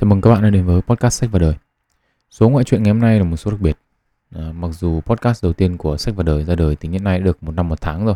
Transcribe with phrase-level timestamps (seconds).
[0.00, 1.54] Chào mừng các bạn đã đến với podcast sách và đời.
[2.30, 3.78] Số ngoại truyện ngày hôm nay là một số đặc biệt.
[4.34, 7.18] À, mặc dù podcast đầu tiên của sách và đời ra đời tính đến nay
[7.18, 8.14] đã được một năm một tháng rồi,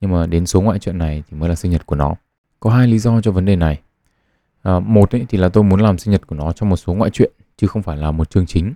[0.00, 2.14] nhưng mà đến số ngoại truyện này thì mới là sinh nhật của nó.
[2.60, 3.80] Có hai lý do cho vấn đề này.
[4.62, 6.94] À, một ấy thì là tôi muốn làm sinh nhật của nó trong một số
[6.94, 8.74] ngoại truyện chứ không phải là một chương chính.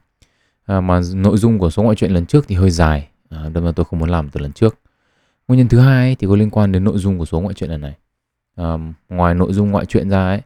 [0.66, 3.64] À, mà nội dung của số ngoại truyện lần trước thì hơi dài, à, đâm
[3.64, 4.78] ra tôi không muốn làm từ lần trước.
[5.48, 7.54] Nguyên nhân thứ hai ấy, thì có liên quan đến nội dung của số ngoại
[7.54, 7.94] truyện lần này.
[8.56, 8.78] À,
[9.08, 10.40] ngoài nội dung ngoại truyện ra ấy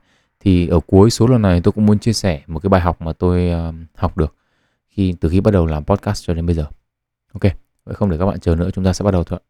[0.45, 3.03] thì ở cuối số lần này tôi cũng muốn chia sẻ một cái bài học
[3.03, 4.35] mà tôi uh, học được
[4.89, 6.67] khi từ khi bắt đầu làm podcast cho đến bây giờ.
[7.33, 7.43] Ok,
[7.85, 9.41] vậy không để các bạn chờ nữa, chúng ta sẽ bắt đầu thôi.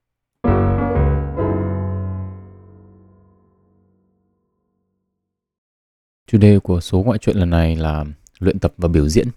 [6.26, 8.04] Chủ đề của số ngoại truyện lần này là
[8.38, 9.28] luyện tập và biểu diễn.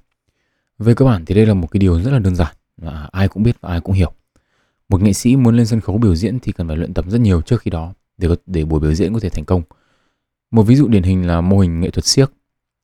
[0.80, 3.28] Về cơ bản thì đây là một cái điều rất là đơn giản và ai
[3.28, 4.12] cũng biết và ai cũng hiểu.
[4.90, 7.22] Một nghệ sĩ muốn lên sân khấu biểu diễn thì cần phải luyện tập rất
[7.22, 9.62] nhiều trước khi đó để để buổi biểu diễn có thể thành công.
[10.52, 12.32] Một ví dụ điển hình là mô hình nghệ thuật siếc.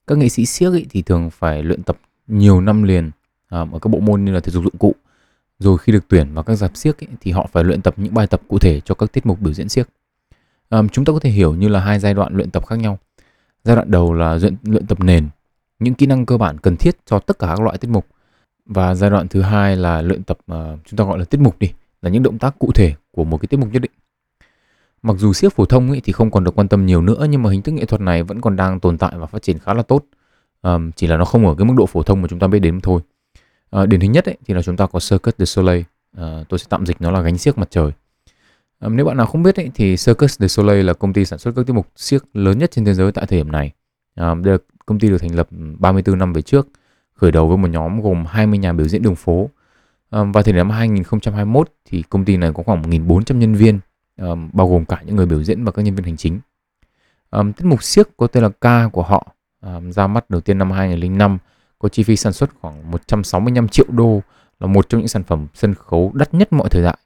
[0.07, 3.11] Các nghệ sĩ siếc thì thường phải luyện tập nhiều năm liền
[3.47, 4.95] à, ở các bộ môn như là thể dục dụng cụ.
[5.59, 8.27] Rồi khi được tuyển vào các dạp siếc thì họ phải luyện tập những bài
[8.27, 9.89] tập cụ thể cho các tiết mục biểu diễn siếc.
[10.69, 12.99] À, chúng ta có thể hiểu như là hai giai đoạn luyện tập khác nhau.
[13.63, 15.29] Giai đoạn đầu là luyện, luyện tập nền,
[15.79, 18.07] những kỹ năng cơ bản cần thiết cho tất cả các loại tiết mục.
[18.65, 21.59] Và giai đoạn thứ hai là luyện tập uh, chúng ta gọi là tiết mục
[21.59, 23.91] đi, là những động tác cụ thể của một cái tiết mục nhất định.
[25.03, 27.43] Mặc dù siếc phổ thông ấy thì không còn được quan tâm nhiều nữa nhưng
[27.43, 29.73] mà hình thức nghệ thuật này vẫn còn đang tồn tại và phát triển khá
[29.73, 30.05] là tốt.
[30.61, 32.59] Um, chỉ là nó không ở cái mức độ phổ thông mà chúng ta biết
[32.59, 33.01] đến thôi.
[33.75, 35.83] Uh, điển hình nhất ấy, thì là chúng ta có Circus de Soleil.
[36.17, 37.91] Uh, tôi sẽ tạm dịch nó là gánh siếc mặt trời.
[38.79, 41.39] Um, nếu bạn nào không biết ấy, thì Circus de Soleil là công ty sản
[41.39, 43.71] xuất các tiết mục siếc lớn nhất trên thế giới tại thời điểm này.
[44.15, 45.47] Um, đây là công ty được thành lập
[45.79, 46.67] 34 năm về trước,
[47.13, 49.49] khởi đầu với một nhóm gồm 20 nhà biểu diễn đường phố.
[50.11, 53.79] Um, và thời điểm 2021 thì công ty này có khoảng 1.400 nhân viên
[54.21, 56.39] um, bao gồm cả những người biểu diễn và các nhân viên hành chính.
[57.31, 60.57] Um, tiết mục siếc có tên là Ca của họ um, ra mắt đầu tiên
[60.57, 61.37] năm 2005
[61.79, 64.21] có chi phí sản xuất khoảng 165 triệu đô
[64.59, 66.97] là một trong những sản phẩm sân khấu đắt nhất mọi thời đại.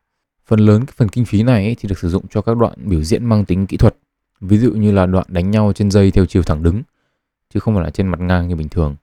[0.46, 2.74] Phần lớn cái phần kinh phí này ấy, thì được sử dụng cho các đoạn
[2.78, 3.96] biểu diễn mang tính kỹ thuật,
[4.42, 6.82] ví dụ như là đoạn đánh nhau trên dây theo chiều thẳng đứng,
[7.54, 8.96] chứ không phải là trên mặt ngang như bình thường.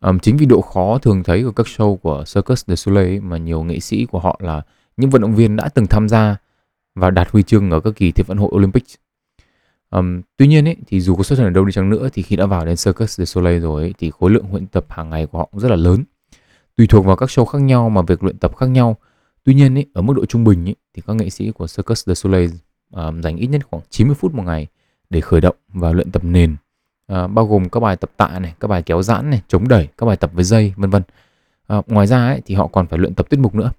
[0.00, 3.36] Um, chính vì độ khó thường thấy của các show của Circus de Soleil mà
[3.36, 4.62] nhiều nghệ sĩ của họ là
[4.96, 6.36] những vận động viên đã từng tham gia
[6.94, 8.84] và đạt huy chương ở các kỳ thế vận hội Olympic.
[9.90, 12.22] Um, tuy nhiên ấy, thì dù có xuất thân ở đâu đi chăng nữa thì
[12.22, 15.10] khi đã vào đến Circus de Soleil rồi ấy, thì khối lượng luyện tập hàng
[15.10, 16.04] ngày của họ cũng rất là lớn.
[16.76, 18.96] Tùy thuộc vào các show khác nhau mà việc luyện tập khác nhau.
[19.44, 22.08] Tuy nhiên ấy, ở mức độ trung bình ấy, thì các nghệ sĩ của Circus
[22.08, 22.50] de Soleil
[22.90, 24.66] um, dành ít nhất khoảng 90 phút một ngày
[25.10, 26.56] để khởi động và luyện tập nền
[27.12, 29.88] uh, bao gồm các bài tập tạ này, các bài kéo giãn này, chống đẩy,
[29.98, 31.02] các bài tập với dây, vân vân.
[31.78, 33.70] Uh, ngoài ra ấy, thì họ còn phải luyện tập tiết mục nữa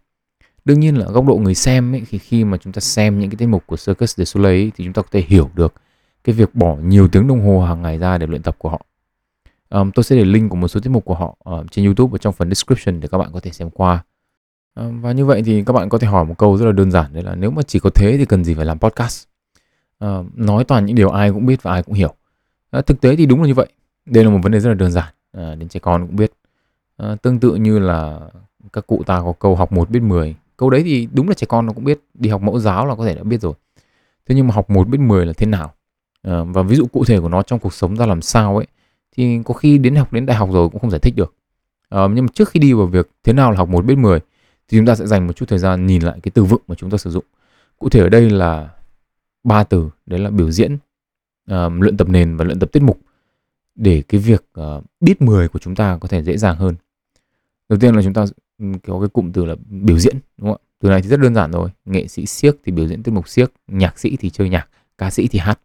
[0.65, 3.29] đương nhiên là góc độ người xem ấy, thì khi mà chúng ta xem những
[3.29, 5.73] cái tiết mục của Circus de Soleil ấy, thì chúng ta có thể hiểu được
[6.23, 8.81] cái việc bỏ nhiều tiếng đồng hồ hàng ngày ra để luyện tập của họ.
[9.69, 12.11] Um, tôi sẽ để link của một số tiết mục của họ uh, trên YouTube
[12.11, 14.03] và trong phần description để các bạn có thể xem qua.
[14.75, 16.91] Um, và như vậy thì các bạn có thể hỏi một câu rất là đơn
[16.91, 19.27] giản đấy là nếu mà chỉ có thế thì cần gì phải làm podcast?
[20.05, 22.15] Uh, nói toàn những điều ai cũng biết và ai cũng hiểu.
[22.77, 23.67] Uh, thực tế thì đúng là như vậy.
[24.05, 26.31] Đây là một vấn đề rất là đơn giản, uh, đến trẻ con cũng biết.
[27.03, 28.19] Uh, tương tự như là
[28.73, 31.45] các cụ ta có câu học một biết 10 câu đấy thì đúng là trẻ
[31.49, 33.53] con nó cũng biết đi học mẫu giáo là có thể đã biết rồi.
[34.25, 35.73] Thế nhưng mà học một biết 10 là thế nào?
[36.21, 38.67] À, và ví dụ cụ thể của nó trong cuộc sống ra làm sao ấy
[39.15, 41.33] thì có khi đến học đến đại học rồi cũng không giải thích được.
[41.89, 44.19] À, nhưng mà trước khi đi vào việc thế nào là học một biết 10
[44.67, 46.75] thì chúng ta sẽ dành một chút thời gian nhìn lại cái từ vựng mà
[46.75, 47.25] chúng ta sử dụng.
[47.77, 48.69] Cụ thể ở đây là
[49.43, 50.73] ba từ đấy là biểu diễn
[51.51, 52.99] uh, luyện tập nền và luyện tập tiết mục
[53.75, 56.75] để cái việc uh, biết 10 của chúng ta có thể dễ dàng hơn.
[57.69, 58.25] Đầu tiên là chúng ta
[58.87, 60.67] có cái cụm từ là biểu diễn đúng không ạ?
[60.79, 61.69] Từ này thì rất đơn giản rồi.
[61.85, 64.67] Nghệ sĩ siếc thì biểu diễn tiết mục siếc nhạc sĩ thì chơi nhạc
[64.97, 65.59] ca sĩ thì hát.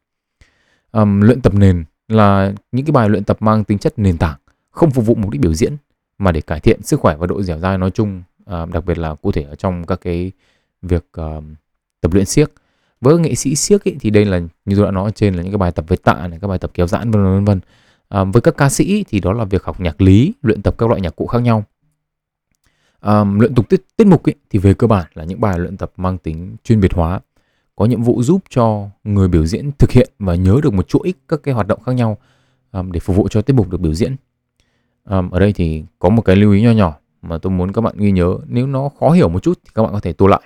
[0.93, 4.39] Um, luyện tập nền là những cái bài luyện tập mang tính chất nền tảng
[4.71, 5.77] không phục vụ mục đích biểu diễn
[6.19, 8.99] mà để cải thiện sức khỏe và độ dẻo dai nói chung uh, đặc biệt
[8.99, 10.33] là cụ thể ở trong các cái
[10.83, 11.45] việc uh,
[12.01, 12.53] tập luyện siếc.
[13.01, 15.43] Với nghệ sĩ siếc ấy, thì đây là như tôi đã nói ở trên là
[15.43, 17.61] những cái bài tập với tạ này các bài tập kéo giãn vân vân vân
[18.09, 20.89] à, với các ca sĩ thì đó là việc học nhạc lý luyện tập các
[20.89, 21.65] loại nhạc cụ khác nhau
[23.07, 25.77] um, luyện tập tiết, tiết mục ấy, thì về cơ bản là những bài luyện
[25.77, 27.21] tập mang tính chuyên biệt hóa
[27.77, 31.15] có nhiệm vụ giúp cho người biểu diễn thực hiện và nhớ được một chuỗi
[31.29, 32.19] các cái hoạt động khác nhau
[32.73, 34.17] um, để phục vụ cho tiết mục được biểu diễn.
[35.05, 37.81] Um, ở đây thì có một cái lưu ý nho nhỏ mà tôi muốn các
[37.81, 40.27] bạn ghi nhớ nếu nó khó hiểu một chút thì các bạn có thể tua
[40.27, 40.43] lại.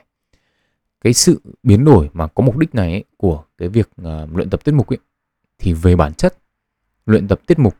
[1.00, 4.50] Cái sự biến đổi mà có mục đích này ấy, của cái việc uh, luyện
[4.50, 4.98] tập tiết mục ấy,
[5.58, 6.38] thì về bản chất
[7.06, 7.74] luyện tập tiết mục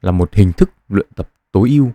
[0.00, 1.90] là một hình thức luyện tập tối ưu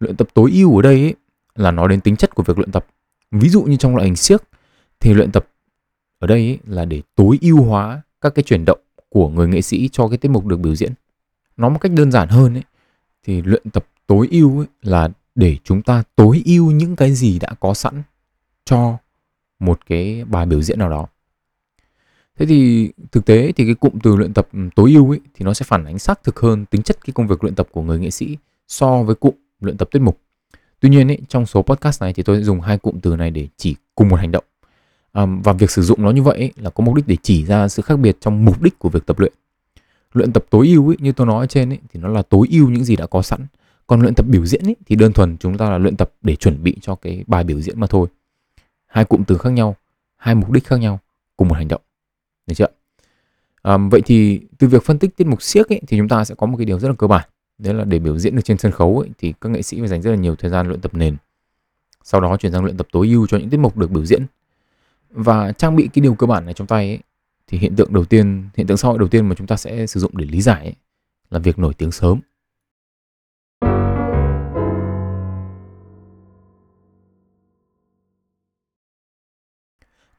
[0.00, 1.14] luyện tập tối ưu ở đây ấy,
[1.54, 2.86] là nói đến tính chất của việc luyện tập.
[3.30, 4.42] Ví dụ như trong loại hình siếc
[5.00, 5.48] thì luyện tập
[6.18, 9.62] ở đây ấy, là để tối ưu hóa các cái chuyển động của người nghệ
[9.62, 10.92] sĩ cho cái tiết mục được biểu diễn.
[11.56, 12.64] Nói một cách đơn giản hơn ấy
[13.24, 17.38] thì luyện tập tối ưu ấy là để chúng ta tối ưu những cái gì
[17.38, 18.02] đã có sẵn
[18.64, 18.98] cho
[19.58, 21.06] một cái bài biểu diễn nào đó.
[22.38, 25.44] Thế thì thực tế thì cái cụm từ luyện tập ừ, tối ưu ấy thì
[25.44, 27.82] nó sẽ phản ánh xác thực hơn tính chất cái công việc luyện tập của
[27.82, 28.36] người nghệ sĩ
[28.68, 30.20] so với cụm luyện tập tiết mục.
[30.80, 33.30] Tuy nhiên ấy, trong số podcast này thì tôi sẽ dùng hai cụm từ này
[33.30, 34.44] để chỉ cùng một hành động.
[35.12, 37.44] À, và việc sử dụng nó như vậy ấy, là có mục đích để chỉ
[37.44, 39.32] ra sự khác biệt trong mục đích của việc tập luyện.
[40.12, 42.46] Luyện tập tối ưu ấy, như tôi nói ở trên ấy, thì nó là tối
[42.50, 43.46] ưu những gì đã có sẵn.
[43.86, 46.36] Còn luyện tập biểu diễn ấy, thì đơn thuần chúng ta là luyện tập để
[46.36, 48.08] chuẩn bị cho cái bài biểu diễn mà thôi.
[48.86, 49.76] Hai cụm từ khác nhau
[50.16, 51.00] hai mục đích khác nhau
[51.36, 51.80] cùng một hành động.
[52.46, 52.66] Được chưa?
[53.62, 56.34] À, vậy thì từ việc phân tích tiết mục siếc ấy, thì chúng ta sẽ
[56.34, 57.28] có một cái điều rất là cơ bản
[57.58, 59.88] đấy là để biểu diễn được trên sân khấu ấy, thì các nghệ sĩ phải
[59.88, 61.16] dành rất là nhiều thời gian luyện tập nền.
[62.04, 64.26] Sau đó chuyển sang luyện tập tối ưu cho những tiết mục được biểu diễn.
[65.10, 66.98] Và trang bị cái điều cơ bản này trong tay ấy,
[67.46, 69.86] thì hiện tượng đầu tiên hiện tượng xã hội đầu tiên mà chúng ta sẽ
[69.86, 70.74] sử dụng để lý giải ấy,
[71.30, 72.20] là việc nổi tiếng sớm.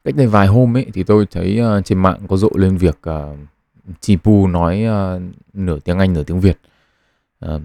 [0.04, 2.98] Cách đây vài hôm ấy thì tôi thấy uh, trên mạng có rộ lên việc
[3.10, 3.38] uh,
[4.00, 5.22] Chipu nói uh,
[5.52, 6.58] nửa tiếng Anh nửa tiếng Việt.
[7.40, 7.60] Ờ,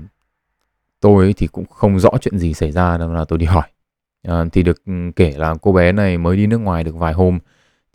[0.99, 3.67] tôi thì cũng không rõ chuyện gì xảy ra nên là tôi đi hỏi.
[4.23, 7.13] À, thì được ừ, kể là cô bé này mới đi nước ngoài được vài
[7.13, 7.39] hôm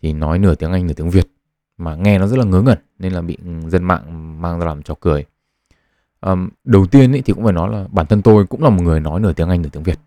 [0.02, 1.26] thì nói nửa tiếng Anh nửa tiếng Việt
[1.76, 4.66] mà nghe nó rất là ngớ ngẩn nên là bị ừ, dân mạng mang ra
[4.66, 5.24] làm trò cười.
[6.20, 6.34] À,
[6.64, 9.00] đầu tiên ý, thì cũng phải nói là bản thân tôi cũng là một người
[9.00, 9.98] nói nửa tiếng Anh nửa tiếng Việt.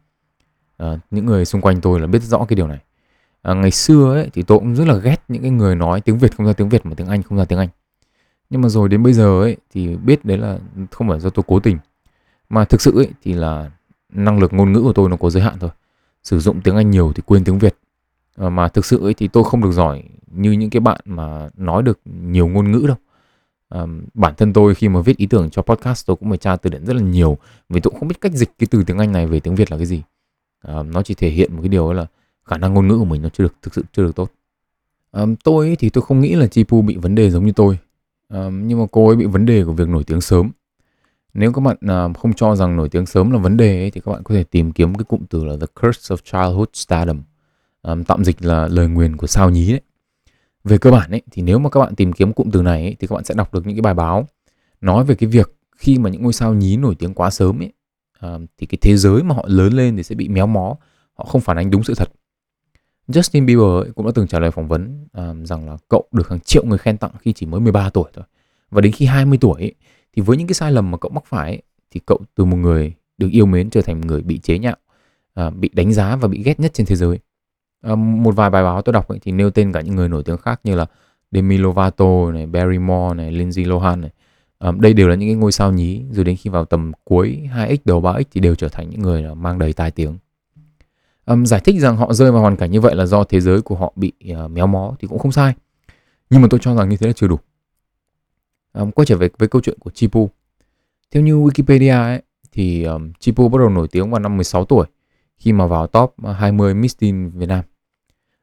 [0.78, 2.80] À, những người xung quanh tôi là biết rõ cái điều này.
[3.42, 6.18] À, ngày xưa ấy thì tôi cũng rất là ghét những cái người nói tiếng
[6.18, 7.70] Việt không ra tiếng Việt mà tiếng Anh không ra tiếng Anh
[8.54, 10.60] nhưng mà rồi đến bây giờ ấy thì biết đấy là
[10.92, 11.78] không phải do tôi cố tình.
[12.50, 13.72] Mà thực sự ấy thì là
[14.10, 15.70] năng lực ngôn ngữ của tôi nó có giới hạn thôi.
[16.24, 17.78] Sử dụng tiếng Anh nhiều thì quên tiếng Việt.
[18.36, 21.50] Ờ, mà thực sự ấy thì tôi không được giỏi như những cái bạn mà
[21.58, 22.98] nói được nhiều ngôn ngữ đâu.
[23.70, 23.82] À,
[24.14, 26.70] bản thân tôi khi mà viết ý tưởng cho podcast tôi cũng phải tra từ
[26.70, 27.38] điển rất là nhiều
[27.70, 29.72] vì tôi cũng không biết cách dịch cái từ tiếng Anh này về tiếng Việt
[29.72, 30.04] là cái gì.
[30.62, 32.06] À, nó chỉ thể hiện một cái điều là
[32.46, 34.32] khả năng ngôn ngữ của mình nó chưa được thực sự chưa được tốt.
[35.12, 37.78] À, tôi thì tôi không nghĩ là Chipu bị vấn đề giống như tôi
[38.34, 40.52] um, nhưng mà cô ấy bị vấn đề của việc nổi tiếng sớm.
[41.34, 41.78] Nếu các bạn
[42.12, 44.36] uh, không cho rằng nổi tiếng sớm là vấn đề ấy, thì các bạn có
[44.36, 47.22] thể tìm kiếm cái cụm từ là the curse of childhood stardom
[47.82, 49.82] um, tạm dịch là lời nguyền của sao nhí đấy.
[50.64, 52.96] Về cơ bản ấy thì nếu mà các bạn tìm kiếm cụm từ này ấy,
[53.00, 54.28] thì các bạn sẽ đọc được những cái bài báo
[54.82, 57.72] nói về cái việc khi mà những ngôi sao nhí nổi tiếng quá sớm ấy
[58.58, 60.76] thì cái thế giới mà họ lớn lên thì sẽ bị méo mó
[61.14, 62.10] họ không phản ánh đúng sự thật.
[63.08, 66.40] Justin Bieber cũng đã từng trả lời phỏng vấn um, rằng là cậu được hàng
[66.40, 68.26] triệu người khen tặng khi chỉ mới 13 tuổi thôi.
[68.72, 69.76] Và đến khi 20 tuổi ấy,
[70.16, 71.62] thì với những cái sai lầm mà cậu mắc phải ấy,
[71.92, 74.76] thì cậu từ một người được yêu mến trở thành một người bị chế nhạo,
[75.48, 77.20] uh, bị đánh giá và bị ghét nhất trên thế giới.
[77.92, 80.24] Uh, một vài bài báo tôi đọc ấy, thì nêu tên cả những người nổi
[80.24, 80.86] tiếng khác như là
[81.32, 84.12] Demi Lovato này, Barrymore này, Lindsay Lohan này.
[84.60, 87.50] Um, đây đều là những cái ngôi sao nhí rồi đến khi vào tầm cuối
[87.56, 90.18] 2x đầu 3x thì đều trở thành những người mang đầy tài tiếng
[91.26, 93.62] um, giải thích rằng họ rơi vào hoàn cảnh như vậy là do thế giới
[93.62, 95.54] của họ bị uh, méo mó thì cũng không sai.
[96.30, 97.40] Nhưng mà tôi cho rằng như thế là chưa đủ.
[98.74, 100.30] Um, quay trở về với câu chuyện của Chipu.
[101.12, 102.22] Theo như Wikipedia ấy,
[102.52, 104.86] thì um, Chipu bắt đầu nổi tiếng vào năm 16 tuổi
[105.38, 107.64] khi mà vào top ờ, 20 Miss Teen Việt Nam.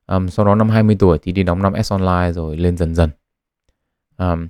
[0.06, 2.94] Um, sau đó năm 20 tuổi thì đi đóng năm S Online rồi lên dần
[2.94, 3.10] dần.
[4.16, 4.48] Um,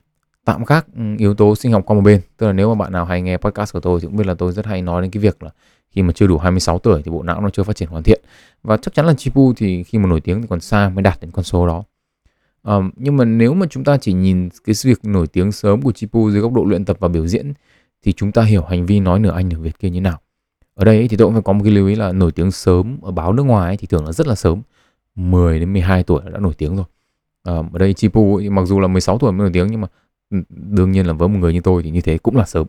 [0.52, 2.20] tạm gác ừ, yếu tố sinh học qua một bên.
[2.37, 4.35] Tức là nếu mà bạn nào hay nghe podcast của tôi thì cũng biết là
[4.35, 5.51] tôi rất hay nói đến cái việc là
[5.91, 8.20] khi mà chưa đủ 26 tuổi thì bộ não nó chưa phát triển hoàn thiện.
[8.63, 11.20] Và chắc chắn là Chipu thì khi mà nổi tiếng thì còn xa mới đạt
[11.20, 11.84] đến con số đó.
[12.63, 15.93] Um, nhưng mà nếu mà chúng ta chỉ nhìn cái việc nổi tiếng sớm của
[15.93, 17.53] Chipu dưới góc độ luyện tập và biểu diễn
[18.03, 20.20] thì chúng ta hiểu hành vi nói nửa Anh nửa Việt kia như nào.
[20.74, 22.98] Ở đây thì tôi cũng phải có một cái lưu ý là nổi tiếng sớm
[23.03, 24.63] ở báo nước ngoài thì thường là rất là sớm.
[25.15, 26.86] 10 đến 12 tuổi đã nổi tiếng rồi.
[27.44, 29.89] À, ở đây Chipu mặc dù là 16 tuổi mới nổi tiếng nhưng mà
[30.49, 32.67] đương nhiên là với một người như tôi thì như thế cũng là sớm.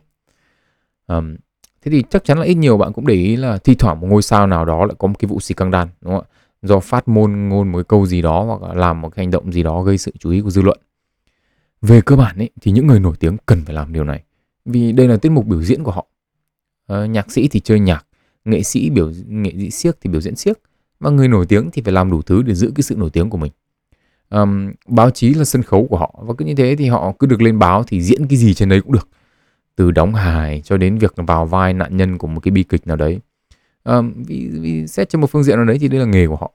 [1.08, 1.36] Um,
[1.82, 4.08] thế thì chắc chắn là ít nhiều bạn cũng để ý là thi thoảng một
[4.08, 6.30] ngôi sao nào đó lại có một cái vụ xì căng đan đúng không ạ?
[6.62, 9.32] Do phát môn ngôn một cái câu gì đó hoặc là làm một cái hành
[9.32, 10.80] động gì đó gây sự chú ý của dư luận.
[11.82, 14.24] Về cơ bản ấy, thì những người nổi tiếng cần phải làm điều này
[14.66, 16.08] vì đây là tiết mục biểu diễn của họ.
[16.88, 18.06] À, nhạc sĩ thì chơi nhạc
[18.46, 20.60] nghệ sĩ biểu nghệ sĩ siếc thì biểu diễn siếc
[21.00, 23.30] và người nổi tiếng thì phải làm đủ thứ để giữ cái sự nổi tiếng
[23.30, 23.52] của mình
[24.32, 26.24] um, báo chí là sân khấu của họ.
[26.24, 28.70] Và cứ như thế thì họ cứ được lên báo thì diễn cái gì trên
[28.70, 29.10] đấy cũng được.
[29.76, 32.88] Từ đóng hài cho đến việc vào vai nạn nhân của một cái bi kịch
[32.88, 33.20] nào đấy.
[33.84, 36.36] Um, vì, vì xét trên một phương diện nào đấy thì đây là nghề của
[36.36, 36.52] họ.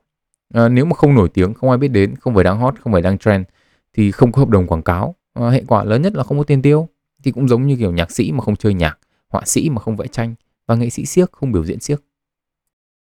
[0.54, 2.92] À, nếu mà không nổi tiếng không ai biết đến không phải đang hot không
[2.92, 3.44] phải đang trend
[3.92, 5.14] thì không có hợp đồng quảng cáo.
[5.34, 6.88] À, hệ quả lớn nhất là không có tiền tiêu.
[7.24, 9.96] Thì cũng giống như kiểu nhạc sĩ mà không chơi nhạc họa sĩ mà không
[9.96, 10.34] vẽ tranh
[10.66, 12.02] và nghệ sĩ siếc không biểu diễn siếc.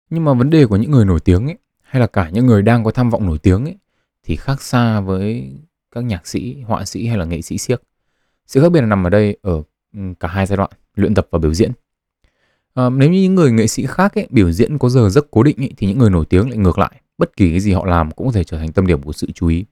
[0.09, 2.61] Nhưng mà vấn đề của những người nổi tiếng ấy hay là cả những người
[2.61, 3.77] đang có tham vọng nổi tiếng ấy
[4.29, 5.51] thì khác xa với
[5.91, 7.81] các nhạc sĩ họa sĩ hay là nghệ sĩ siếc.
[8.47, 11.27] Sự khác biệt là nằm ở đây ở ừ, cả hai giai đoạn luyện tập
[11.31, 11.71] và biểu diễn.
[12.73, 15.43] À, nếu như những người nghệ sĩ khác ấy, biểu diễn có giờ giấc cố
[15.43, 17.01] định ấy, thì những người nổi tiếng lại ngược lại.
[17.17, 19.31] Bất kỳ cái gì họ làm cũng có thể trở thành tâm điểm của sự
[19.31, 19.65] chú ý.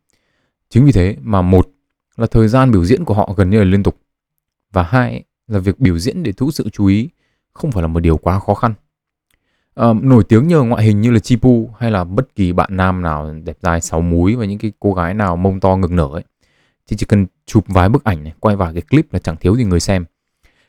[0.70, 1.70] Chính vì thế mà một
[2.16, 3.98] là thời gian biểu diễn của họ gần như là liên tục
[4.72, 7.10] và hai là việc biểu diễn để thu hút sự chú ý
[7.54, 8.74] không phải là một điều quá khó khăn
[9.78, 13.02] à, nổi tiếng nhờ ngoại hình như là Chipu hay là bất kỳ bạn nam
[13.02, 16.10] nào đẹp trai sáu múi và những cái cô gái nào mông to ngực nở
[16.14, 16.24] ấy.
[16.88, 19.56] Thì chỉ cần chụp vài bức ảnh này quay vào cái clip là chẳng thiếu
[19.56, 20.06] gì người xem.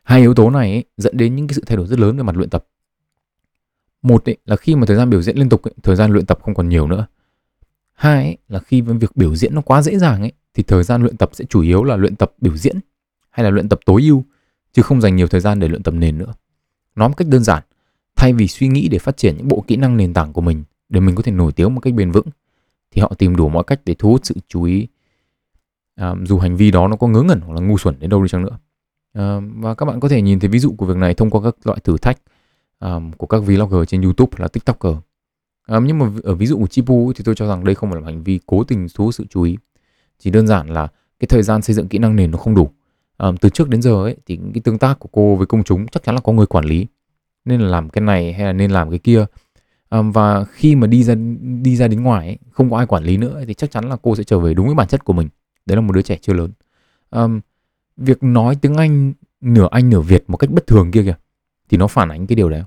[0.03, 2.23] Hai yếu tố này ấy, dẫn đến những cái sự thay đổi rất lớn về
[2.23, 2.67] mặt luyện tập.
[4.03, 6.27] Một ấy, là khi mà thời gian biểu diễn liên tục ấy, thời gian luyện
[6.27, 7.07] tập không còn nhiều nữa.
[7.95, 11.03] Hai ấy, là khi việc biểu diễn nó quá dễ dàng ấy thì thời gian
[11.03, 12.79] luyện tập sẽ chủ yếu là luyện tập biểu diễn
[13.31, 14.25] hay là luyện tập tối ưu
[14.73, 16.35] chứ không dành nhiều thời gian để luyện tập nền nữa.
[16.95, 17.63] Nói một cách đơn giản
[18.19, 20.65] thay vì suy nghĩ để phát triển những bộ kỹ năng nền tảng của mình
[20.89, 22.27] để mình có thể nổi tiếng một cách bền vững
[22.91, 24.87] thì họ tìm đủ mọi cách để thu hút sự chú ý.
[25.95, 28.23] À, dù hành vi đó nó có ngớ ngẩn hoặc là ngu xuẩn đến đâu
[28.23, 28.59] đi chăng nữa.
[29.13, 31.41] À, và các bạn có thể nhìn thấy ví dụ của việc này thông qua
[31.45, 32.19] các loại thử thách
[32.79, 34.95] à, của các vlogger trên youtube là tiktoker.
[35.67, 38.01] À, nhưng mà ở ví dụ của chipu thì tôi cho rằng đây không phải
[38.01, 39.57] là hành vi cố tình thu hút sự chú ý.
[40.19, 40.89] Chỉ đơn giản là
[41.21, 42.71] cái thời gian xây dựng kỹ năng nền nó không đủ.
[43.17, 45.87] À, từ trước đến giờ ấy thì cái tương tác của cô với công chúng
[45.87, 46.87] chắc chắn là có người quản lý
[47.49, 49.25] nên là làm cái này hay là nên làm cái kia.
[49.91, 51.15] Um, và khi mà đi ra
[51.63, 53.97] đi ra đến ngoài ấy, không có ai quản lý nữa thì chắc chắn là
[54.03, 55.29] cô sẽ trở về đúng với bản chất của mình.
[55.67, 56.51] Đấy là một đứa trẻ chưa lớn.
[57.11, 57.41] Um,
[57.97, 61.17] việc nói tiếng anh nửa anh nửa việt một cách bất thường kia kìa
[61.69, 62.63] thì nó phản ánh cái điều đấy.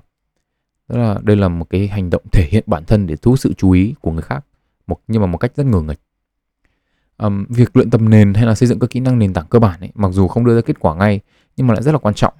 [0.88, 3.40] Đó là đây là một cái hành động thể hiện bản thân để thu hút
[3.40, 4.44] sự chú ý của người khác
[4.86, 6.00] một nhưng mà một cách rất ngờ nghịch
[7.22, 9.58] um, việc luyện tập nền hay là xây dựng các kỹ năng nền tảng cơ
[9.58, 11.20] bản ấy mặc dù không đưa ra kết quả ngay
[11.56, 12.34] nhưng mà lại rất là quan trọng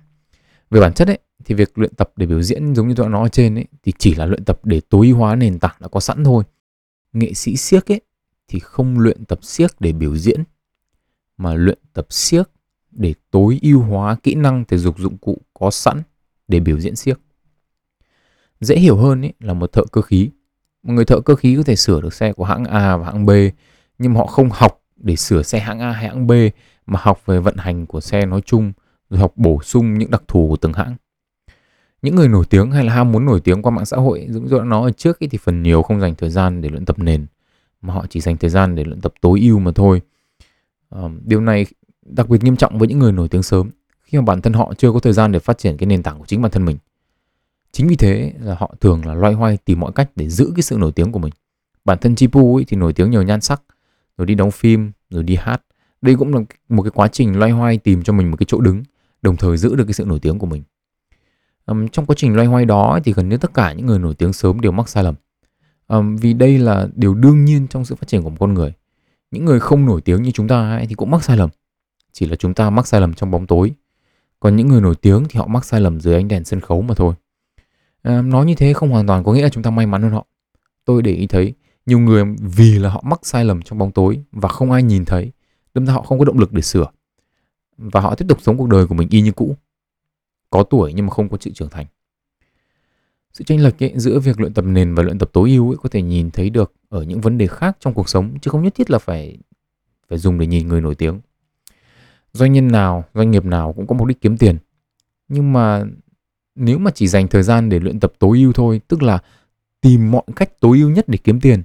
[0.72, 3.10] về bản chất ấy, thì việc luyện tập để biểu diễn giống như tôi đã
[3.10, 5.76] nói ở trên ấy, thì chỉ là luyện tập để tối ưu hóa nền tảng
[5.80, 6.44] đã có sẵn thôi.
[7.12, 8.00] Nghệ sĩ siếc ấy,
[8.48, 10.42] thì không luyện tập siếc để biểu diễn,
[11.36, 12.50] mà luyện tập siếc
[12.90, 16.02] để tối ưu hóa kỹ năng thể dục dụng cụ có sẵn
[16.48, 17.20] để biểu diễn siếc.
[18.60, 20.30] Dễ hiểu hơn ấy là một thợ cơ khí.
[20.82, 23.26] Một người thợ cơ khí có thể sửa được xe của hãng A và hãng
[23.26, 23.30] B,
[23.98, 26.32] nhưng họ không học để sửa xe hãng A hay hãng B,
[26.86, 28.72] mà học về vận hành của xe nói chung
[29.12, 30.96] rồi học bổ sung những đặc thù của từng hãng.
[32.02, 34.48] Những người nổi tiếng hay là ham muốn nổi tiếng qua mạng xã hội dũng
[34.48, 36.84] dỗ đã nói ở trước ấy, thì phần nhiều không dành thời gian để luyện
[36.84, 37.26] tập nền
[37.82, 40.00] mà họ chỉ dành thời gian để luyện tập tối ưu mà thôi.
[40.88, 41.66] Ờ, điều này
[42.02, 43.70] đặc biệt nghiêm trọng với những người nổi tiếng sớm
[44.02, 46.18] khi mà bản thân họ chưa có thời gian để phát triển cái nền tảng
[46.18, 46.76] của chính bản thân mình.
[47.72, 50.62] Chính vì thế là họ thường là loay hoay tìm mọi cách để giữ cái
[50.62, 51.32] sự nổi tiếng của mình.
[51.84, 53.62] Bản thân Chipu ấy thì nổi tiếng nhờ nhan sắc
[54.18, 55.62] rồi đi đóng phim rồi đi hát.
[56.02, 58.60] Đây cũng là một cái quá trình loay hoay tìm cho mình một cái chỗ
[58.60, 58.82] đứng
[59.22, 60.62] đồng thời giữ được cái sự nổi tiếng của mình.
[61.66, 64.14] Um, trong quá trình loay hoay đó thì gần như tất cả những người nổi
[64.14, 65.14] tiếng sớm đều mắc sai lầm.
[65.88, 68.72] Um, vì đây là điều đương nhiên trong sự phát triển của một con người.
[69.30, 71.50] Những người không nổi tiếng như chúng ta ấy, thì cũng mắc sai lầm.
[72.12, 73.72] Chỉ là chúng ta mắc sai lầm trong bóng tối.
[74.40, 76.82] Còn những người nổi tiếng thì họ mắc sai lầm dưới ánh đèn sân khấu
[76.82, 77.14] mà thôi.
[78.02, 80.12] Um, nói như thế không hoàn toàn có nghĩa là chúng ta may mắn hơn
[80.12, 80.26] họ.
[80.84, 81.54] Tôi để ý thấy
[81.86, 85.04] nhiều người vì là họ mắc sai lầm trong bóng tối và không ai nhìn
[85.04, 85.32] thấy
[85.74, 86.86] đâm ra họ không có động lực để sửa
[87.92, 89.56] và họ tiếp tục sống cuộc đời của mình y như cũ.
[90.50, 91.86] Có tuổi nhưng mà không có sự trưởng thành.
[93.32, 95.76] Sự chênh lệch ấy, giữa việc luyện tập nền và luyện tập tối ưu ấy
[95.76, 98.62] có thể nhìn thấy được ở những vấn đề khác trong cuộc sống chứ không
[98.62, 99.38] nhất thiết là phải
[100.08, 101.20] phải dùng để nhìn người nổi tiếng.
[102.32, 104.58] Doanh nhân nào doanh nghiệp nào cũng có mục đích kiếm tiền.
[105.28, 105.84] Nhưng mà
[106.54, 109.18] nếu mà chỉ dành thời gian để luyện tập tối ưu thôi tức là
[109.80, 111.62] tìm mọi cách tối ưu nhất để kiếm tiền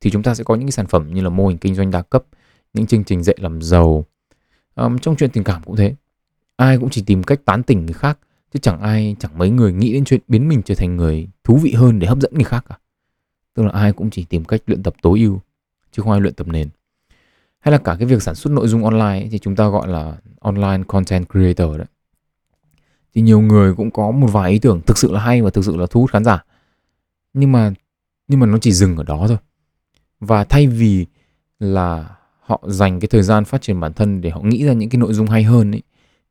[0.00, 1.90] thì chúng ta sẽ có những cái sản phẩm như là mô hình kinh doanh
[1.90, 2.24] đa cấp
[2.74, 4.04] những chương trình dạy làm giàu
[4.74, 5.94] um, trong chuyện tình cảm cũng thế.
[6.56, 8.18] Ai cũng chỉ tìm cách tán tỉnh người khác
[8.52, 11.56] chứ chẳng ai chẳng mấy người nghĩ đến chuyện biến mình trở thành người thú
[11.56, 12.78] vị hơn để hấp dẫn người khác cả.
[13.54, 15.40] Tức là ai cũng chỉ tìm cách luyện tập tối ưu
[15.92, 16.68] chứ không ai luyện tập nền.
[17.60, 19.88] Hay là cả cái việc sản xuất nội dung online ấy, thì chúng ta gọi
[19.88, 21.86] là online content creator đấy.
[23.14, 25.64] Thì nhiều người cũng có một vài ý tưởng thực sự là hay và thực
[25.64, 26.44] sự là thu hút khán giả.
[27.32, 27.72] Nhưng mà
[28.28, 29.36] nhưng mà nó chỉ dừng ở đó thôi.
[30.20, 31.06] Và thay vì
[31.58, 34.88] là họ dành cái thời gian phát triển bản thân để họ nghĩ ra những
[34.88, 35.82] cái nội dung hay hơn ấy,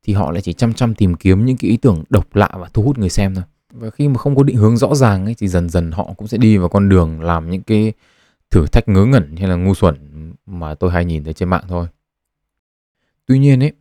[0.04, 2.70] thì họ lại chỉ chăm chăm tìm kiếm những cái ý tưởng độc lạ và
[2.74, 3.44] thu hút người xem thôi.
[3.74, 6.28] Và khi mà không có định hướng rõ ràng ấy, thì dần dần họ cũng
[6.28, 7.94] sẽ đi vào con đường làm những cái
[8.52, 9.96] thử thách ngớ ngẩn hay là ngu xuẩn
[10.46, 11.88] mà tôi hay nhìn thấy trên mạng thôi.
[13.26, 13.72] Tuy nhiên ấy,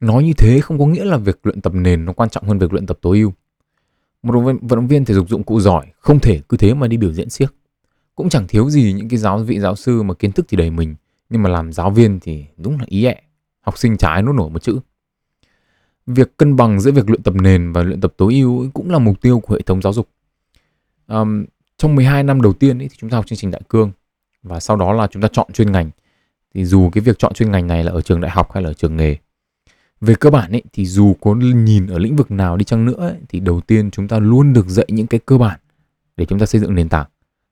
[0.00, 2.58] nói như thế không có nghĩa là việc luyện tập nền nó quan trọng hơn
[2.58, 3.32] việc luyện tập tối ưu.
[4.22, 6.96] Một vận động viên thể dục dụng cụ giỏi không thể cứ thế mà đi
[6.96, 7.54] biểu diễn siếc.
[8.14, 10.70] Cũng chẳng thiếu gì những cái giáo vị, giáo sư mà kiến thức thì đầy
[10.70, 10.94] mình
[11.30, 13.22] nhưng mà làm giáo viên thì đúng là ý ẹ.
[13.60, 14.80] Học sinh trái nốt nổi một chữ.
[16.06, 18.98] Việc cân bằng giữa việc luyện tập nền và luyện tập tối ưu cũng là
[18.98, 20.08] mục tiêu của hệ thống giáo dục.
[21.06, 21.44] Um,
[21.76, 23.92] trong 12 năm đầu tiên ấy, thì chúng ta học chương trình đại cương.
[24.42, 25.90] Và sau đó là chúng ta chọn chuyên ngành.
[26.54, 28.70] Thì dù cái việc chọn chuyên ngành này là ở trường đại học hay là
[28.70, 29.16] ở trường nghề
[30.00, 32.96] về cơ bản ấy thì dù có nhìn ở lĩnh vực nào đi chăng nữa
[32.98, 35.60] ấy, thì đầu tiên chúng ta luôn được dạy những cái cơ bản
[36.16, 37.06] để chúng ta xây dựng nền tảng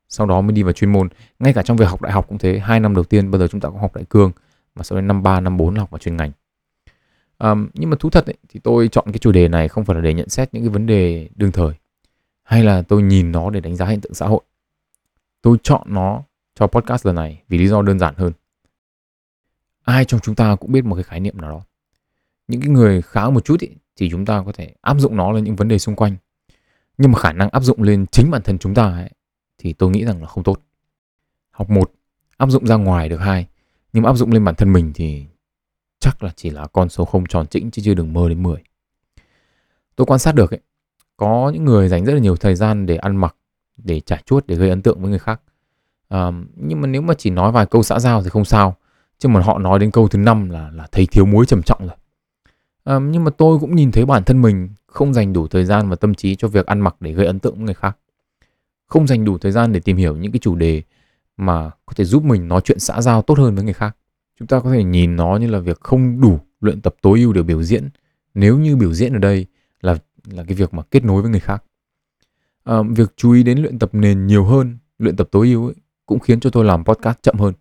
[0.08, 1.08] sau đó mới đi vào chuyên môn.
[1.38, 3.48] Ngay cả trong việc học đại học cũng thế hai năm đầu tiên bây giờ
[3.48, 4.32] chúng ta cũng học đại cương
[4.74, 6.32] và sau đến năm ba năm bốn học vào chuyên ngành.
[7.38, 9.96] Um, nhưng mà thú thật ấy, thì tôi chọn cái chủ đề này không phải
[9.96, 11.74] là để nhận xét những cái vấn đề đương thời
[12.42, 14.40] hay là tôi nhìn nó để đánh giá hiện tượng xã hội.
[15.42, 16.22] Tôi chọn nó
[16.54, 18.32] cho podcast lần này vì lý do đơn giản hơn.
[19.84, 21.60] Ai trong chúng ta cũng biết một cái khái niệm nào đó.
[22.48, 25.32] Những cái người khá một chút ý, thì chúng ta có thể áp dụng nó
[25.32, 26.16] lên những vấn đề xung quanh.
[26.98, 29.10] Nhưng mà khả năng áp dụng lên chính bản thân chúng ta ấy,
[29.58, 30.60] thì tôi nghĩ rằng là không tốt.
[31.50, 31.92] Học một
[32.36, 33.46] áp dụng ra ngoài được hai
[33.92, 35.26] nhưng mà áp dụng lên bản thân mình thì
[36.00, 38.62] chắc là chỉ là con số không tròn chỉnh chứ chưa đừng mơ đến 10
[39.96, 40.60] tôi quan sát được ấy
[41.16, 43.36] có những người dành rất là nhiều thời gian để ăn mặc
[43.76, 45.40] để trải chuốt để gây ấn tượng với người khác.
[46.08, 48.76] À, nhưng mà nếu mà chỉ nói vài câu xã giao thì không sao
[49.18, 51.80] chứ mà họ nói đến câu thứ năm là là thấy thiếu muối trầm trọng
[51.80, 51.96] rồi.
[52.84, 55.88] À, nhưng mà tôi cũng nhìn thấy bản thân mình không dành đủ thời gian
[55.88, 57.96] và tâm trí cho việc ăn mặc để gây ấn tượng với người khác
[58.88, 60.82] không dành đủ thời gian để tìm hiểu những cái chủ đề
[61.36, 63.96] mà có thể giúp mình nói chuyện xã giao tốt hơn với người khác.
[64.38, 67.32] Chúng ta có thể nhìn nó như là việc không đủ luyện tập tối ưu
[67.32, 67.88] để biểu diễn.
[68.34, 69.46] Nếu như biểu diễn ở đây
[69.80, 71.64] là là cái việc mà kết nối với người khác.
[72.64, 75.74] À, việc chú ý đến luyện tập nền nhiều hơn luyện tập tối ưu ấy,
[76.06, 77.54] cũng khiến cho tôi làm podcast chậm hơn.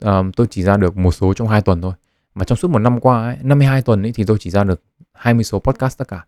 [0.00, 1.92] À, tôi chỉ ra được một số trong hai tuần thôi.
[2.34, 4.82] Mà trong suốt một năm qua ấy, 52 tuần ấy thì tôi chỉ ra được
[5.12, 6.24] 20 số podcast tất cả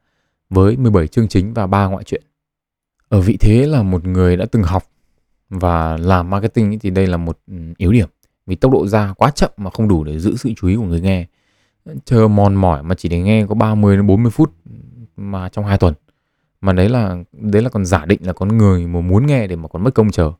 [0.51, 2.23] với 17 chương chính và 3 ngoại truyện.
[3.09, 4.83] Ở vị thế là một người đã từng học
[5.51, 8.09] và làm marketing thì đây là một ừ, yếu điểm
[8.47, 10.85] vì tốc độ ra quá chậm mà không đủ để giữ sự chú ý của
[10.85, 11.27] người nghe.
[12.05, 14.71] Chờ mòn mỏi mà chỉ để nghe có 30 đến 40 phút ừ,
[15.17, 15.95] mà trong hai tuần.
[16.61, 19.57] Mà đấy là đấy là còn giả định là con người mà muốn nghe để
[19.57, 20.33] mà còn mất công chờ.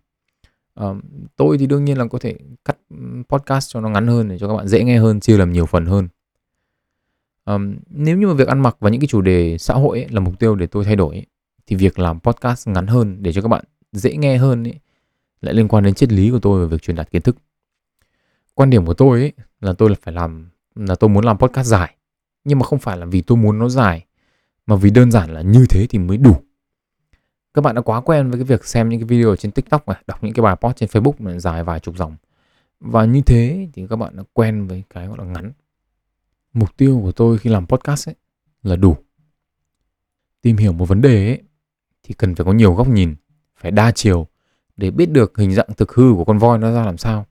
[0.75, 0.87] à,
[1.37, 2.97] tôi thì đương nhiên là có thể cắt ừ,
[3.29, 5.67] podcast cho nó ngắn hơn để cho các bạn dễ nghe hơn, chia làm nhiều
[5.67, 6.09] phần hơn.
[7.45, 7.59] à,
[7.91, 10.21] nếu như mà việc ăn mặc và những cái chủ đề xã hội ấy là
[10.21, 11.27] mục tiêu để tôi thay đổi ấy,
[11.67, 14.81] thì việc làm podcast ngắn hơn để cho các bạn dễ nghe hơn ấy,
[15.41, 17.37] lại liên quan đến triết lý của tôi về việc truyền đạt kiến thức.
[18.55, 21.67] Quan điểm của tôi ấy là tôi là phải làm là tôi muốn làm podcast
[21.67, 21.97] dài,
[22.45, 24.07] nhưng mà không phải là vì tôi muốn nó dài
[24.67, 26.47] mà vì đơn giản là như thế thì mới đủ
[27.57, 29.97] các bạn đã quá quen với cái việc xem những cái video trên TikTok này,
[30.07, 32.17] đọc những cái bài post trên Facebook này dài vài chục dòng.
[32.81, 35.53] Và như thế thì các bạn đã quen với cái gọi là ngắn.
[36.53, 38.15] Mục tiêu của tôi khi làm podcast ấy
[38.63, 38.97] là đủ.
[40.43, 41.43] Tìm hiểu một vấn đề ấy
[42.07, 43.15] thì cần phải có nhiều góc nhìn,
[43.57, 44.27] phải đa chiều
[44.77, 47.27] để biết được hình dạng thực hư của con voi nó ra làm sao.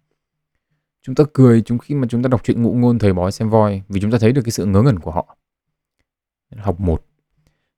[1.02, 3.50] Chúng ta cười chúng khi mà chúng ta đọc truyện ngụ ngôn thầy bói xem
[3.50, 5.38] voi vì chúng ta thấy được cái sự ngớ ngẩn của họ.
[6.58, 7.06] Học một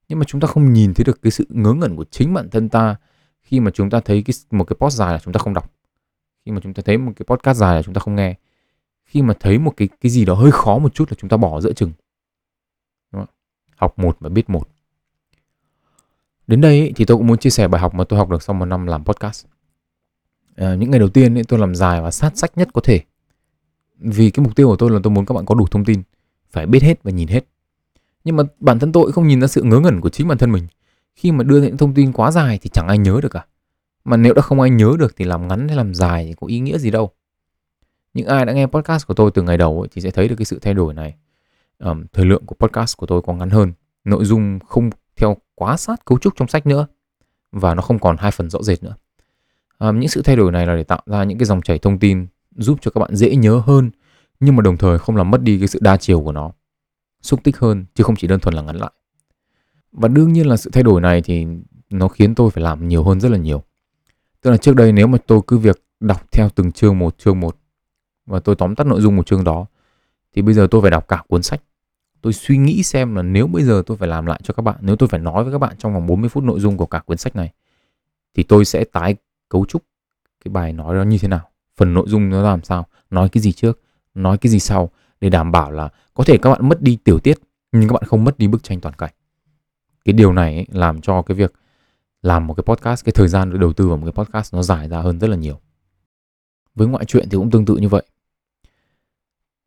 [0.10, 2.50] nhưng mà chúng ta không nhìn thấy được cái sự ngớ ngẩn của chính bản
[2.50, 2.96] thân ta
[3.42, 5.72] khi mà chúng ta thấy cái một cái post dài là chúng ta không đọc
[6.46, 8.36] khi mà chúng ta thấy một cái podcast dài là chúng ta không nghe
[9.06, 11.38] khi mà thấy một cái cái gì đó hơi khó một chút là chúng ta
[11.38, 11.92] bỏ giữa chừng
[13.12, 13.36] Đúng không?
[13.76, 14.70] học một và biết một
[16.48, 18.44] đến đây ý, thì tôi cũng muốn chia sẻ bài học mà tôi học được
[18.44, 19.46] sau một năm làm podcast.
[20.56, 23.02] À, những ngày đầu tiên ý, tôi làm dài và sát sách nhất có thể.
[24.00, 26.02] Vì cái mục tiêu của tôi là tôi muốn các bạn có đủ thông tin
[26.52, 27.46] phải biết hết và nhìn hết.
[28.24, 30.52] Nhưng mà bản thân tôi không nhìn ra sự ngớ ngẩn của chính bản thân
[30.52, 30.68] mình.
[31.16, 33.46] Khi mà đưa những thông tin quá dài thì chẳng ai nhớ được cả
[34.08, 36.48] mà nếu đã không ai nhớ được thì làm ngắn hay làm dài thì có
[36.48, 37.12] ý nghĩa gì đâu.
[38.14, 40.36] Những ai đã nghe podcast của tôi từ ngày đầu ấy, thì sẽ thấy được
[40.36, 41.16] cái sự thay đổi này.
[41.80, 45.78] Um, thời lượng của podcast của tôi có ngắn hơn nội dung không theo quá
[45.78, 46.88] sát cấu trúc trong sách nữa
[47.52, 48.96] và nó không còn hai phần rõ rệt nữa.
[49.78, 52.00] À, những sự thay đổi này là để tạo ra những cái dòng chảy thông
[52.00, 53.92] tin giúp cho các bạn dễ nhớ hơn
[54.40, 56.52] nhưng mà đồng thời không làm mất đi cái sự đa chiều của nó.
[57.22, 58.92] Xúc tích hơn chứ không chỉ đơn thuần là ngắn lại.
[59.92, 61.46] Và đương nhiên là sự thay đổi này thì
[61.90, 63.64] nó khiến tôi phải làm nhiều hơn rất là nhiều.
[64.42, 67.40] Tức là trước đây nếu mà tôi cứ việc đọc theo từng chương một chương
[67.40, 67.58] một
[68.26, 69.66] và tôi tóm tắt nội dung một chương đó
[70.36, 71.62] thì bây giờ tôi phải đọc cả cuốn sách
[72.22, 74.76] tôi suy nghĩ xem là nếu bây giờ tôi phải làm lại cho các bạn
[74.82, 77.00] nếu tôi phải nói với các bạn trong vòng 40 phút nội dung của cả
[77.00, 77.54] cuốn sách này
[78.34, 79.16] thì tôi sẽ tái
[79.50, 79.84] cấu trúc
[80.46, 81.50] cái bài nói đó như thế nào?
[81.78, 82.88] Phần nội dung nó làm sao?
[83.10, 83.80] Nói cái gì trước?
[84.14, 84.90] Nói cái gì sau?
[85.22, 87.38] Để đảm bảo là có thể các bạn mất đi tiểu tiết
[87.72, 89.12] nhưng các bạn không mất đi bức tranh toàn cảnh.
[90.06, 91.54] Cái điều này ấy, làm cho cái việc
[92.22, 94.64] làm một cái podcast cái thời gian được đầu tư vào một cái podcast nó
[94.64, 95.60] dài ra hơn rất là nhiều.
[96.76, 98.04] Với ngoại truyện thì cũng tương tự như vậy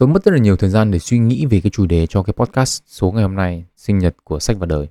[0.00, 2.22] tôi mất rất là nhiều thời gian để suy nghĩ về cái chủ đề cho
[2.22, 4.88] cái podcast số ngày hôm nay, sinh nhật của sách và đời.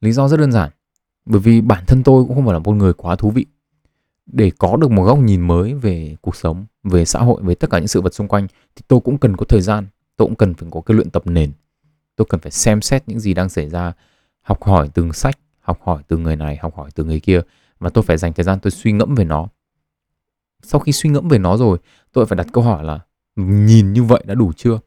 [0.00, 0.70] Lý do rất đơn giản,
[1.24, 3.46] bởi vì bản thân tôi cũng không phải là một người quá thú vị.
[4.26, 7.70] Để có được một góc nhìn mới về cuộc sống, về xã hội, về tất
[7.70, 10.36] cả những sự vật xung quanh, thì tôi cũng cần có thời gian, tôi cũng
[10.36, 11.52] cần phải có cái luyện tập nền.
[12.16, 13.92] Tôi cần phải xem xét những gì đang xảy ra,
[14.40, 17.40] học hỏi từng sách, học hỏi từ người này, học hỏi từ người kia,
[17.78, 19.48] và tôi phải dành thời gian tôi suy ngẫm về nó.
[20.62, 21.78] Sau khi suy ngẫm về nó rồi,
[22.12, 23.00] tôi phải đặt câu hỏi là
[23.36, 24.80] nhìn như vậy đã đủ chưa?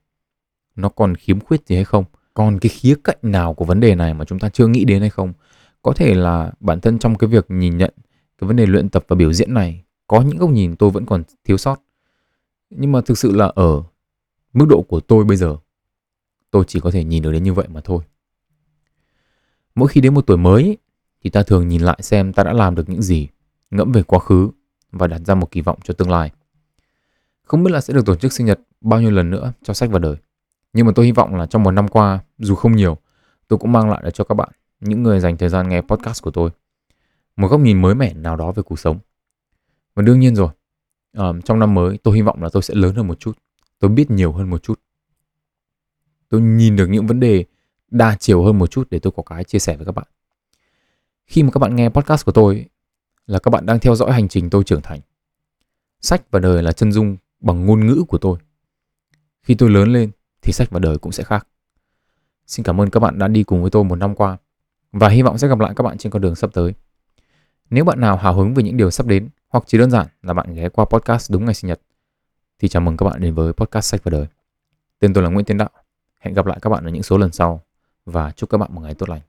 [0.76, 2.06] Nó còn khiếm khuyết gì hay không?
[2.34, 5.00] Còn cái khía cạnh nào của vấn đề này mà chúng ta chưa nghĩ đến
[5.00, 5.34] hay không?
[5.82, 7.94] Có thể là bản thân trong cái việc nhìn nhận
[8.38, 11.06] cái vấn đề luyện tập và biểu diễn này, có những góc nhìn tôi vẫn
[11.06, 11.82] còn thiếu sót.
[12.70, 13.84] Nhưng mà thực sự là ở
[14.54, 15.58] mức độ của tôi bây giờ,
[16.52, 18.04] tôi chỉ có thể nhìn được đến như vậy mà thôi.
[19.76, 20.78] Mỗi khi đến một tuổi mới,
[21.24, 23.28] thì ta thường nhìn lại xem ta đã làm được những gì,
[23.72, 24.50] ngẫm về quá khứ
[24.92, 26.32] và đặt ra một kỳ vọng cho tương lai
[27.48, 29.90] không biết là sẽ được tổ chức sinh nhật bao nhiêu lần nữa cho sách
[29.90, 30.16] và đời.
[30.74, 32.98] Nhưng mà tôi hy vọng là trong một năm qua dù không nhiều
[33.48, 36.24] tôi cũng mang lại được cho các bạn những người dành thời gian nghe podcast
[36.24, 36.50] của tôi.
[37.36, 39.00] Một góc nhìn mới mẻ nào đó về cuộc sống.
[39.96, 40.50] Và đương nhiên rồi
[41.18, 43.38] um, trong năm mới tôi hy vọng là tôi sẽ lớn hơn một chút.
[43.80, 44.80] Tôi biết nhiều hơn một chút.
[46.30, 47.46] Tôi nhìn được những vấn đề
[47.92, 50.08] đa chiều hơn một chút để tôi có cái chia sẻ với các bạn.
[51.26, 52.66] Khi mà các bạn nghe podcast của tôi
[53.26, 55.00] là các bạn đang theo dõi hành trình tôi trưởng thành.
[56.02, 58.40] Sách và đời là chân dung bằng ngôn ngữ của tôi.
[59.44, 61.48] Khi tôi lớn lên, thì sách và đời cũng sẽ khác.
[62.48, 64.38] Xin cảm ơn các bạn đã đi cùng với tôi một năm qua,
[64.92, 66.74] và hy vọng sẽ gặp lại các bạn trên con đường sắp tới.
[67.70, 70.34] Nếu bạn nào hào hứng về những điều sắp đến, hoặc chỉ đơn giản là
[70.34, 71.82] bạn ghé qua podcast đúng ngày sinh nhật,
[72.60, 74.28] thì chào mừng các bạn đến với podcast sách và đời.
[75.00, 75.70] Tên tôi là Nguyễn Tiến Đạo.
[76.20, 77.64] Hẹn gặp lại các bạn ở những số lần sau,
[78.06, 79.22] và chúc các bạn một ngày tốt lành.